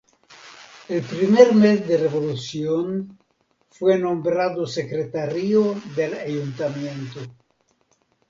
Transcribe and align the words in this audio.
El 0.95 1.03
primer 1.09 1.53
mes 1.55 1.87
de 1.87 1.97
revolución 1.99 3.19
fue 3.69 3.99
nombrado 3.99 4.65
secretario 4.65 5.75
del 5.95 6.15
ayuntamiento. 6.15 7.19